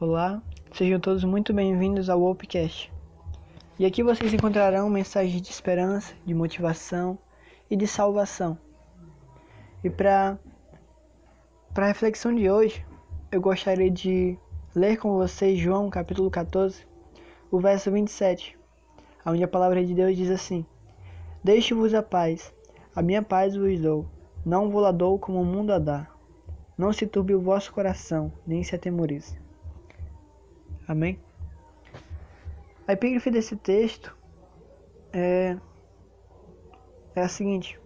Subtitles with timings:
[0.00, 0.42] Olá,
[0.72, 2.92] sejam todos muito bem-vindos ao Opcast.
[3.78, 7.16] E aqui vocês encontrarão mensagens de esperança, de motivação
[7.70, 8.58] e de salvação.
[9.84, 10.36] E para
[11.72, 12.84] para a reflexão de hoje,
[13.30, 14.36] eu gostaria de
[14.74, 16.84] ler com vocês João capítulo 14,
[17.48, 18.58] o verso 27,
[19.24, 20.66] onde a palavra de Deus diz assim:
[21.42, 22.52] Deixe-vos a paz,
[22.96, 24.06] a minha paz vos dou,
[24.44, 26.08] não vou lá dou como o mundo a dá.
[26.76, 29.43] Não se turbe o vosso coração, nem se atemorize.
[30.86, 31.18] Amém?
[32.86, 34.14] A epígrafe desse texto
[35.12, 35.56] é,
[37.14, 37.80] é a seguinte: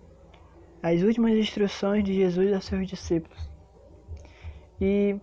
[0.83, 3.49] as últimas instruções de Jesus aos seus discípulos.
[4.81, 5.17] E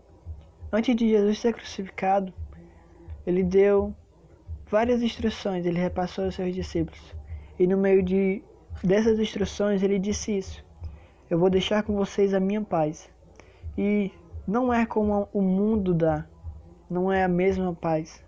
[0.71, 2.34] antes de Jesus ser crucificado,
[3.25, 3.93] ele deu
[4.67, 7.15] várias instruções, ele repassou aos seus discípulos.
[7.59, 8.43] E no meio de
[8.84, 10.63] dessas instruções ele disse isso:
[11.29, 13.09] Eu vou deixar com vocês a minha paz.
[13.77, 14.12] E
[14.48, 16.26] não é como o mundo dá,
[16.89, 18.23] não é a mesma paz.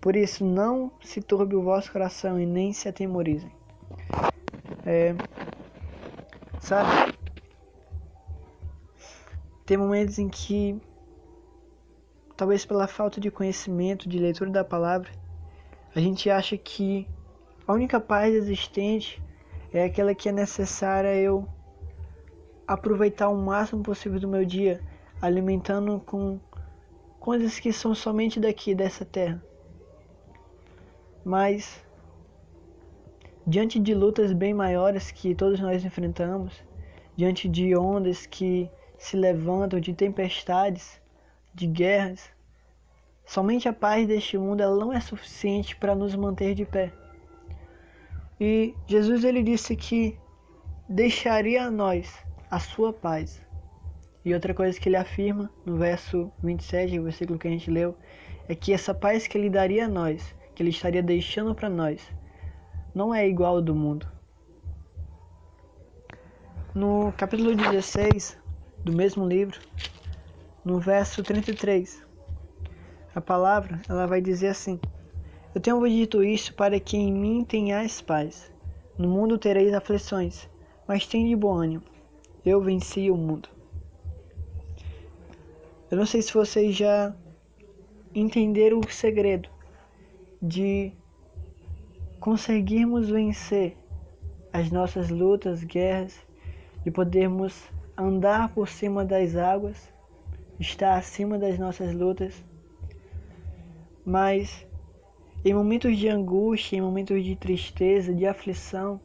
[0.00, 3.50] Por isso, não se turbe o vosso coração e nem se atemorizem.
[4.86, 5.14] É,
[6.60, 7.14] sabe?
[9.66, 10.80] Tem momentos em que,
[12.36, 15.10] talvez pela falta de conhecimento, de leitura da palavra,
[15.94, 17.06] a gente acha que
[17.66, 19.22] a única paz existente
[19.72, 21.46] é aquela que é necessária eu
[22.66, 24.80] aproveitar o máximo possível do meu dia,
[25.20, 26.38] alimentando com
[27.28, 29.38] coisas que são somente daqui, dessa terra.
[31.22, 31.84] Mas,
[33.46, 36.64] diante de lutas bem maiores que todos nós enfrentamos,
[37.14, 40.98] diante de ondas que se levantam, de tempestades,
[41.52, 42.30] de guerras,
[43.26, 46.94] somente a paz deste mundo ela não é suficiente para nos manter de pé.
[48.40, 50.18] E Jesus ele disse que
[50.88, 52.10] deixaria a nós
[52.50, 53.46] a sua paz.
[54.28, 57.96] E outra coisa que ele afirma no verso 27, o versículo que a gente leu,
[58.46, 62.06] é que essa paz que ele daria a nós, que ele estaria deixando para nós,
[62.94, 64.06] não é igual ao do mundo.
[66.74, 68.38] No capítulo 16
[68.84, 69.58] do mesmo livro,
[70.62, 72.06] no verso 33,
[73.14, 74.78] a palavra ela vai dizer assim:
[75.54, 78.52] Eu tenho dito isso para que em mim tenhais paz.
[78.98, 80.46] No mundo tereis aflições,
[80.86, 81.84] mas tem de bom ânimo.
[82.44, 83.56] Eu venci o mundo.
[85.90, 87.14] Eu não sei se vocês já
[88.14, 89.48] entenderam o segredo
[90.40, 90.92] de
[92.20, 93.74] conseguirmos vencer
[94.52, 96.14] as nossas lutas, guerras,
[96.84, 99.90] de podermos andar por cima das águas,
[100.60, 102.44] estar acima das nossas lutas.
[104.04, 104.66] Mas
[105.42, 109.00] em momentos de angústia, em momentos de tristeza, de aflição,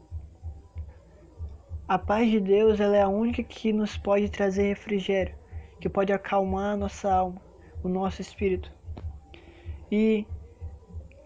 [1.88, 5.43] a paz de Deus ela é a única que nos pode trazer refrigério
[5.83, 7.41] que pode acalmar a nossa alma,
[7.83, 8.71] o nosso espírito.
[9.91, 10.25] E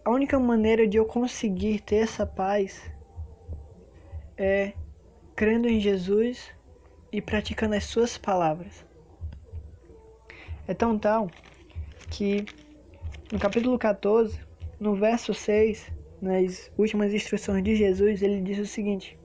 [0.04, 2.82] a única maneira de eu conseguir ter essa paz
[4.36, 4.74] é
[5.36, 6.52] crendo em Jesus
[7.12, 8.84] e praticando as suas palavras.
[10.68, 11.30] É tão tal
[12.10, 12.44] que
[13.32, 14.40] no capítulo 14,
[14.80, 19.20] no verso 6, nas últimas instruções de Jesus, ele diz o seguinte: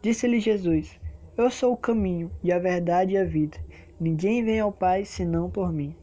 [0.00, 1.00] Disse-lhe Jesus:
[1.36, 3.58] Eu sou o caminho e a verdade e a vida.
[4.02, 5.94] Ninguém vem ao Pai senão por mim.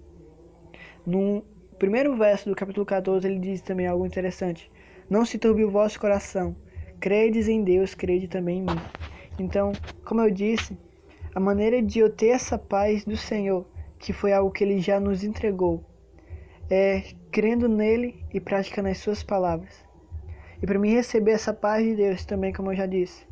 [1.06, 1.44] No
[1.78, 4.72] primeiro verso do capítulo 14, ele diz também algo interessante:
[5.10, 6.56] Não se turbe o vosso coração.
[6.98, 8.82] Credes em Deus, crede também em mim.
[9.38, 9.74] Então,
[10.06, 10.78] como eu disse,
[11.36, 13.68] a maneira de eu ter essa paz do Senhor,
[13.98, 15.84] que foi algo que ele já nos entregou,
[16.70, 19.86] é crendo nele e praticando as suas palavras.
[20.64, 23.28] E para mim receber essa paz de Deus também, como eu já disse,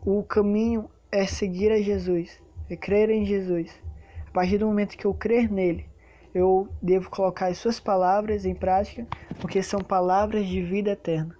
[0.00, 3.86] o caminho é seguir a Jesus, é crer em Jesus.
[4.28, 5.86] A partir do momento que eu crer nele,
[6.34, 9.06] eu devo colocar as suas palavras em prática,
[9.40, 11.34] porque são palavras de vida eterna.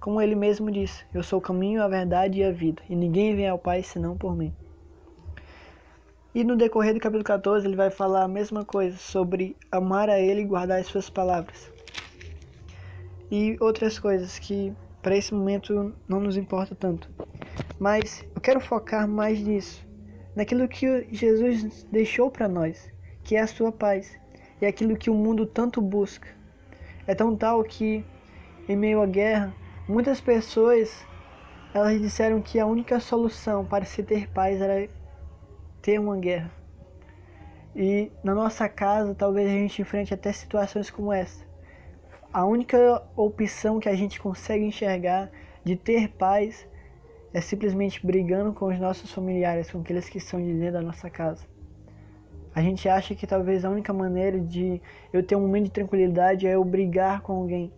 [0.00, 3.36] Como ele mesmo disse, eu sou o caminho, a verdade e a vida, e ninguém
[3.36, 4.52] vem ao Pai senão por mim.
[6.34, 10.18] E no decorrer do capítulo 14, ele vai falar a mesma coisa sobre amar a
[10.18, 11.70] ele e guardar as suas palavras.
[13.30, 17.08] E outras coisas que para esse momento não nos importa tanto.
[17.78, 19.93] Mas eu quero focar mais nisso
[20.34, 22.90] naquilo que Jesus deixou para nós,
[23.22, 24.18] que é a sua paz,
[24.60, 26.28] e aquilo que o mundo tanto busca.
[27.06, 28.04] É tão tal que,
[28.68, 29.54] em meio à guerra,
[29.88, 31.04] muitas pessoas
[31.74, 34.88] elas disseram que a única solução para se ter paz era
[35.82, 36.50] ter uma guerra.
[37.74, 41.44] E na nossa casa, talvez a gente enfrente até situações como essa.
[42.32, 45.30] A única opção que a gente consegue enxergar
[45.64, 46.66] de ter paz
[47.34, 51.10] é simplesmente brigando com os nossos familiares, com aqueles que estão de dentro da nossa
[51.10, 51.44] casa.
[52.54, 54.80] A gente acha que talvez a única maneira de
[55.12, 57.72] eu ter um momento de tranquilidade é eu brigar com alguém,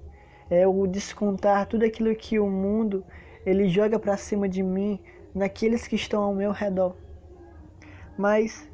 [0.50, 3.02] é eu descontar tudo aquilo que o mundo
[3.46, 5.00] ele joga para cima de mim
[5.34, 6.94] naqueles que estão ao meu redor.
[8.18, 8.68] Mas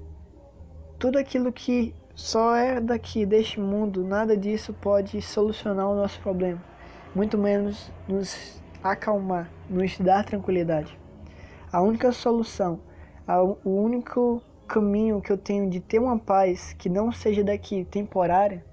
[0.98, 6.60] tudo aquilo que só é daqui deste mundo, nada disso pode solucionar o nosso problema,
[7.14, 10.98] muito menos nos acalmar, nos dar tranquilidade.
[11.72, 12.80] A única solução,
[13.64, 18.64] o único caminho que eu tenho de ter uma paz que não seja daqui, temporária,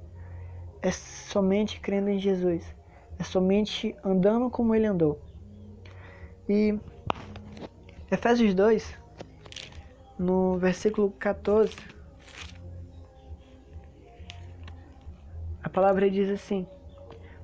[0.82, 2.64] é somente crendo em Jesus.
[3.18, 5.20] É somente andando como ele andou.
[6.48, 6.80] E
[8.10, 8.98] Efésios 2,
[10.18, 11.76] no versículo 14,
[15.62, 16.66] a palavra diz assim: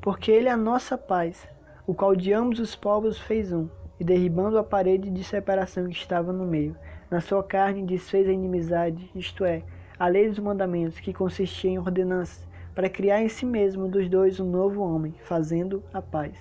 [0.02, 1.48] Porque ele é a nossa paz,
[1.88, 3.68] o qual de ambos os povos fez um,
[4.00, 6.76] e derribando a parede de separação que estava no meio,
[7.10, 9.64] na sua carne desfez a inimizade, isto é,
[9.98, 14.40] a lei dos mandamentos, que consistia em ordenanças, para criar em si mesmo dos dois
[14.40, 16.36] um novo homem, fazendo a paz.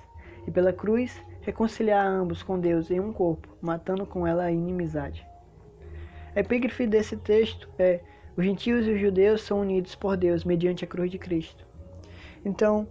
[0.47, 5.25] E pela cruz reconciliar ambos com Deus em um corpo, matando com ela a inimizade.
[6.35, 8.01] A epígrafe desse texto é:
[8.37, 11.65] os gentios e os judeus são unidos por Deus mediante a cruz de Cristo.
[12.45, 12.89] Então,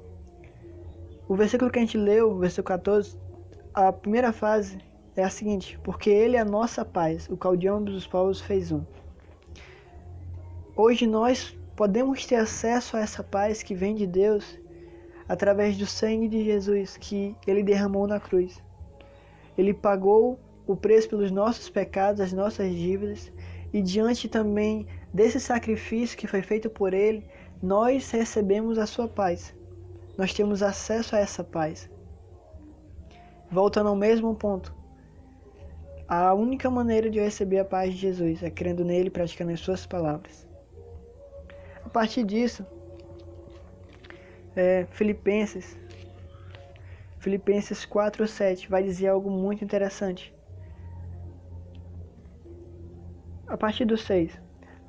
[1.27, 3.17] o versículo que a gente leu, versículo 14,
[3.73, 4.77] a primeira fase
[5.15, 8.41] é a seguinte: porque Ele é a nossa paz, o qual de ambos os povos
[8.41, 8.83] fez um.
[10.75, 14.59] Hoje nós podemos ter acesso a essa paz que vem de Deus
[15.27, 18.61] através do sangue de Jesus que Ele derramou na cruz.
[19.57, 23.31] Ele pagou o preço pelos nossos pecados, as nossas dívidas,
[23.71, 27.25] e diante também desse sacrifício que foi feito por Ele,
[27.61, 29.53] nós recebemos a Sua paz.
[30.17, 31.89] Nós temos acesso a essa paz.
[33.49, 34.73] Voltando ao mesmo ponto,
[36.07, 39.51] a única maneira de eu receber a paz de Jesus é crendo nele e praticando
[39.51, 40.47] as suas palavras.
[41.83, 42.65] A partir disso,
[44.55, 45.77] é, Filipenses,
[47.19, 50.33] Filipenses 4, 7 vai dizer algo muito interessante.
[53.47, 54.39] A partir do 6,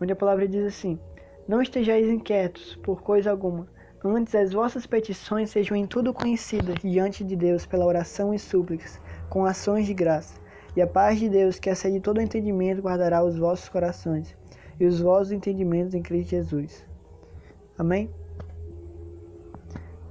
[0.01, 0.99] onde a palavra diz assim:
[1.47, 3.69] Não estejais inquietos por coisa alguma,
[4.05, 9.01] antes as vossas petições sejam em tudo conhecidas diante de Deus pela oração e súplicas,
[9.31, 10.35] com ações de graça.
[10.77, 14.37] E a paz de Deus, que excede todo entendimento, guardará os vossos corações
[14.79, 16.85] e os vossos entendimentos em Cristo Jesus.
[17.79, 18.11] Amém?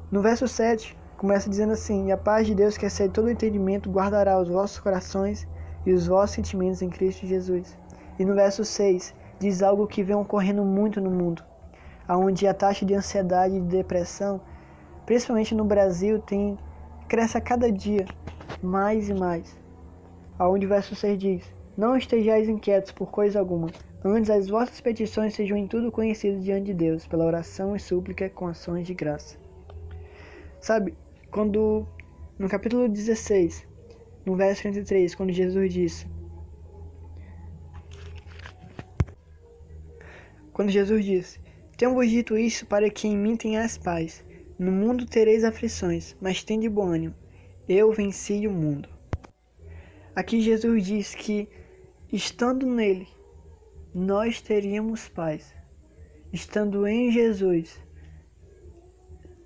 [0.09, 3.91] No verso 7, começa dizendo assim: E a paz de Deus, que excede todo entendimento,
[3.91, 5.47] guardará os vossos corações
[5.85, 7.77] e os vossos sentimentos em Cristo Jesus.
[8.17, 11.43] E no verso 6, diz algo que vem ocorrendo muito no mundo,
[12.09, 14.41] onde a taxa de ansiedade e de depressão,
[15.05, 16.57] principalmente no Brasil, tem
[17.07, 18.05] cresce a cada dia
[18.61, 19.63] mais e mais
[20.37, 21.43] aonde o verso 6 diz:
[21.77, 23.69] Não estejais inquietos por coisa alguma,
[24.03, 28.29] antes as vossas petições sejam em tudo conhecidas diante de Deus, pela oração e súplica
[28.29, 29.37] com ações de graça.
[30.59, 30.95] Sabe,
[31.31, 31.85] quando
[32.37, 33.67] no capítulo 16,
[34.25, 36.07] no verso 33, quando Jesus disse:
[40.51, 41.42] Quando Jesus disse:
[41.77, 44.23] Tenho-vos dito isso para que em mim tenhas paz.
[44.59, 47.15] No mundo tereis aflições, mas tende bom ânimo.
[47.67, 48.87] Eu venci o mundo.
[50.15, 51.49] Aqui Jesus diz que,
[52.11, 53.07] estando nele,
[53.93, 55.53] nós teríamos paz.
[56.31, 57.79] Estando em Jesus,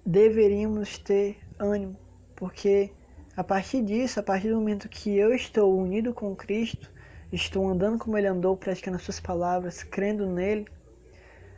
[0.06, 1.98] deveríamos ter ânimo,
[2.36, 2.92] porque
[3.36, 6.92] a partir disso, a partir do momento que eu estou unido com Cristo,
[7.32, 10.66] estou andando como Ele andou, praticando as suas palavras, crendo nele,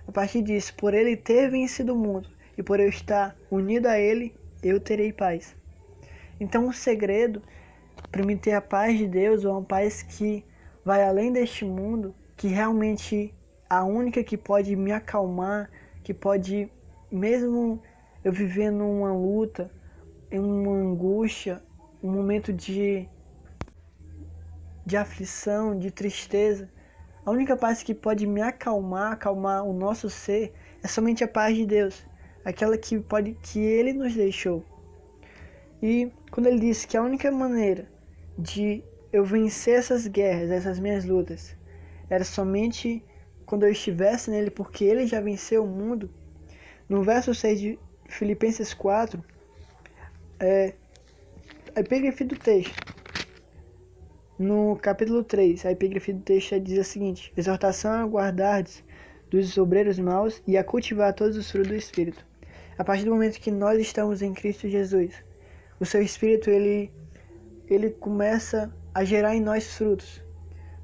[0.10, 4.00] a partir disso, por Ele ter vencido o mundo e por eu estar unido a
[4.00, 5.56] Ele, eu terei paz.
[6.40, 7.44] Então, o segredo
[8.12, 10.44] para me ter a paz de Deus, ou uma paz que
[10.84, 13.36] vai além deste mundo, que realmente
[13.70, 15.70] a única que pode me acalmar,
[16.04, 16.68] que pode,
[17.12, 17.80] mesmo
[18.24, 19.72] eu viver numa luta,
[20.32, 21.62] uma angústia,
[22.02, 23.08] um momento de,
[24.84, 26.68] de aflição, de tristeza,
[27.26, 31.56] a única paz que pode me acalmar, acalmar o nosso ser, é somente a paz
[31.56, 32.06] de Deus,
[32.44, 34.64] aquela que pode que Ele nos deixou.
[35.82, 37.88] E quando ele disse que a única maneira
[38.38, 41.56] de eu vencer essas guerras, essas minhas lutas,
[42.10, 43.04] era somente
[43.46, 46.10] quando eu estivesse nele, porque ele já venceu o mundo.
[46.88, 49.24] No verso 6 de Filipenses 4,
[50.40, 50.74] é,
[51.76, 52.99] a epígrafe do texto.
[54.40, 58.82] No capítulo 3, a epígrafe do texto diz a seguinte: Exortação a guardardes
[59.30, 62.26] dos obreiros maus e a cultivar todos os frutos do Espírito.
[62.78, 65.14] A partir do momento que nós estamos em Cristo Jesus,
[65.78, 66.90] o seu espírito ele
[67.68, 70.24] ele começa a gerar em nós frutos,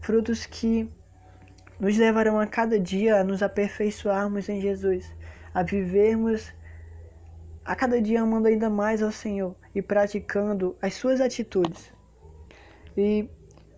[0.01, 0.91] frutos que
[1.79, 5.09] nos levarão a cada dia a nos aperfeiçoarmos em Jesus,
[5.53, 6.53] a vivermos
[7.63, 11.95] a cada dia amando ainda mais ao Senhor e praticando as suas atitudes.
[12.97, 13.29] E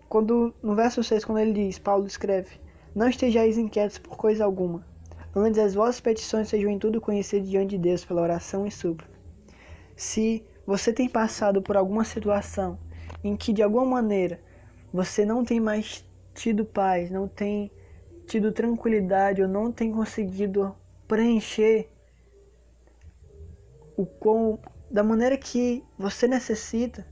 [0.08, 2.60] quando no verso 6, quando ele diz, Paulo escreve:
[2.94, 4.86] Não estejais inquietos por coisa alguma,
[5.34, 9.18] antes as vossas petições sejam em tudo conhecidas diante de Deus pela oração e súplica.
[9.96, 12.78] Se você tem passado por alguma situação
[13.22, 14.40] em que de alguma maneira
[14.92, 17.70] você não tem mais tido paz, não tem
[18.26, 20.74] tido tranquilidade ou não tem conseguido
[21.06, 21.90] preencher
[23.96, 24.58] o com
[24.90, 27.06] da maneira que você necessita,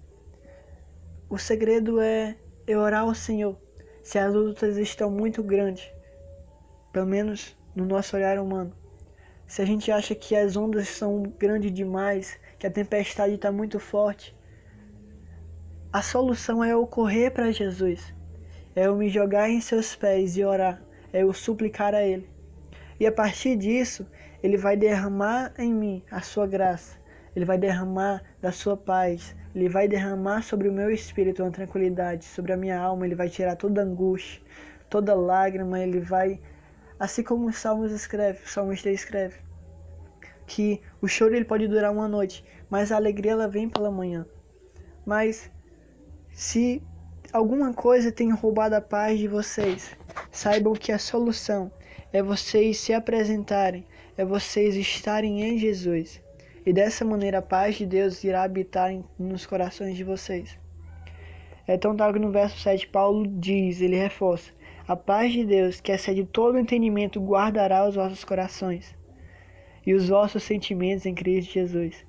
[1.29, 3.57] o segredo é eu orar ao Senhor.
[4.03, 5.89] Se as lutas estão muito grandes,
[6.93, 8.73] pelo menos no nosso olhar humano,
[9.47, 13.79] se a gente acha que as ondas são grandes demais, que a tempestade está muito
[13.79, 14.37] forte,
[15.93, 18.13] a solução é eu correr para Jesus,
[18.75, 20.83] é eu me jogar em seus pés e orar,
[21.13, 22.29] é eu suplicar a Ele.
[22.99, 24.07] E a partir disso,
[24.43, 26.99] Ele vai derramar em mim a sua graça,
[27.37, 32.25] Ele vai derramar da sua paz, Ele vai derramar sobre o meu espírito uma tranquilidade,
[32.25, 34.41] sobre a minha alma, Ele vai tirar toda angústia,
[34.89, 36.41] toda lágrima, Ele vai,
[36.99, 39.37] assim como os Salmos escreve, o Salmista escreve,
[40.47, 44.27] que o choro ele pode durar uma noite, mas a alegria ela vem pela manhã.
[45.05, 45.51] Mas
[46.33, 46.83] se
[47.35, 49.95] alguma coisa tem roubado a paz de vocês,
[50.31, 51.71] saibam que a solução
[52.15, 56.25] é vocês se apresentarem, é vocês estarem em Jesus.
[56.67, 60.59] E dessa maneira a paz de Deus irá habitar nos corações de vocês.
[61.65, 64.51] É tão tal que no verso 7 Paulo diz, ele reforça:
[64.89, 68.97] A paz de Deus, que excede todo entendimento, guardará os vossos corações
[69.87, 72.05] e os vossos sentimentos em Cristo Jesus.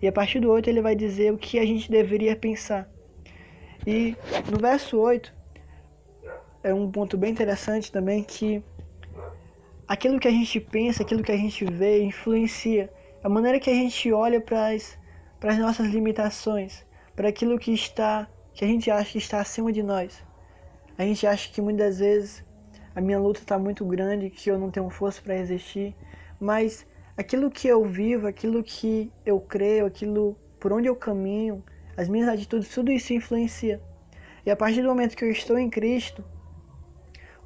[0.00, 2.90] E a partir do 8 ele vai dizer o que a gente deveria pensar.
[3.86, 4.16] E
[4.50, 5.34] no verso 8
[6.62, 8.62] é um ponto bem interessante também que
[9.86, 12.90] aquilo que a gente pensa, aquilo que a gente vê, influencia
[13.22, 14.72] a maneira que a gente olha para
[15.50, 19.84] as nossas limitações, para aquilo que está que a gente acha que está acima de
[19.84, 20.20] nós.
[20.96, 22.44] A gente acha que muitas vezes
[22.92, 25.94] a minha luta está muito grande, que eu não tenho força para resistir,
[26.40, 26.84] mas
[27.16, 31.62] aquilo que eu vivo, aquilo que eu creio, aquilo por onde eu caminho,
[31.96, 33.80] as minhas atitudes, tudo isso influencia.
[34.44, 36.24] E a partir do momento que eu estou em Cristo,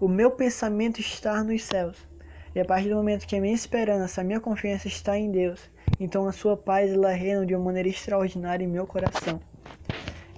[0.01, 2.09] o meu pensamento está nos céus.
[2.55, 5.71] E a partir do momento que a minha esperança, a minha confiança está em Deus,
[5.99, 9.41] então a sua paz ela reina de uma maneira extraordinária em meu coração.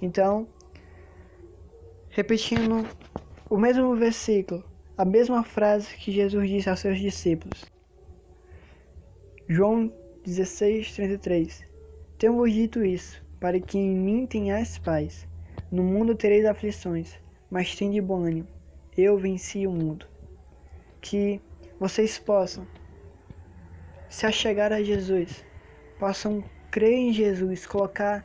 [0.01, 0.47] Então,
[2.09, 2.87] repetindo
[3.49, 4.63] o mesmo versículo,
[4.97, 7.65] a mesma frase que Jesus disse aos seus discípulos.
[9.47, 9.93] João
[10.25, 11.63] 16:33.
[12.17, 15.27] Tenho-vos dito isso, para que em mim tenhais paz.
[15.69, 17.13] No mundo tereis aflições,
[17.49, 18.47] mas tende bom ânimo.
[18.97, 20.07] Eu venci o mundo.
[21.01, 21.41] Que
[21.79, 22.65] vocês possam
[24.07, 25.43] se achegar a Jesus,
[25.99, 28.23] possam crer em Jesus, colocar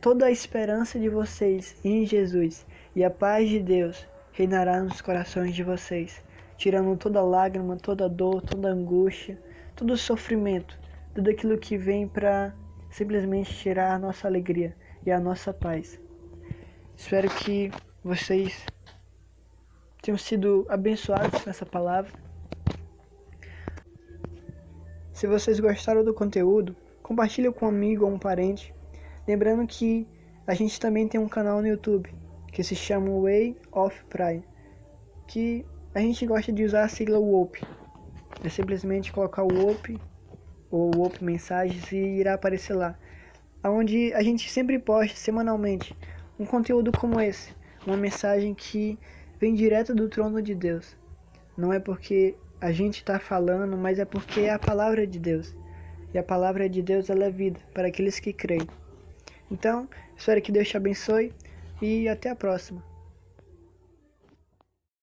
[0.00, 5.54] toda a esperança de vocês em Jesus e a paz de Deus reinará nos corações
[5.54, 6.22] de vocês,
[6.56, 9.40] tirando toda lágrima, toda dor, toda angústia,
[9.74, 10.78] todo sofrimento,
[11.14, 12.54] tudo aquilo que vem para
[12.90, 16.00] simplesmente tirar a nossa alegria e a nossa paz.
[16.96, 17.72] Espero que
[18.04, 18.64] vocês
[20.00, 22.27] tenham sido abençoados com essa palavra
[25.18, 28.72] se vocês gostaram do conteúdo, compartilhe com um amigo ou um parente.
[29.26, 30.06] Lembrando que
[30.46, 32.14] a gente também tem um canal no YouTube
[32.52, 34.44] que se chama Way of Pride,
[35.26, 37.60] que a gente gosta de usar a sigla WOP.
[38.44, 40.00] É simplesmente colocar o WOP
[40.70, 42.96] ou WOP Mensagens e irá aparecer lá.
[43.64, 45.96] Onde a gente sempre posta semanalmente
[46.38, 47.52] um conteúdo como esse,
[47.84, 48.96] uma mensagem que
[49.40, 50.96] vem direto do trono de Deus.
[51.56, 55.54] Não é porque a gente está falando, mas é porque é a palavra de Deus.
[56.12, 58.66] E a palavra de Deus ela é vida para aqueles que creem.
[59.50, 61.32] Então, espero que Deus te abençoe
[61.80, 62.82] e até a próxima.